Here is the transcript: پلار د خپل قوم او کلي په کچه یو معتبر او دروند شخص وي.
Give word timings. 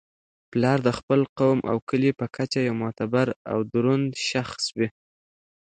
پلار 0.51 0.79
د 0.87 0.89
خپل 0.97 1.21
قوم 1.37 1.59
او 1.71 1.77
کلي 1.89 2.11
په 2.19 2.25
کچه 2.35 2.59
یو 2.67 2.75
معتبر 2.83 3.27
او 3.51 3.57
دروند 3.73 4.09
شخص 4.29 4.63
وي. 4.77 4.87